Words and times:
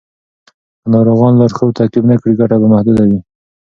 که 0.81 0.87
ناروغان 0.93 1.33
لارښود 1.39 1.75
تعقیب 1.79 2.05
نه 2.11 2.15
کړي، 2.21 2.33
ګټه 2.41 2.55
به 2.61 2.67
محدوده 2.73 3.03
وي. 3.09 3.19